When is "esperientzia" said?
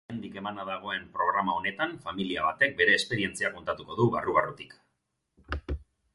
3.01-3.53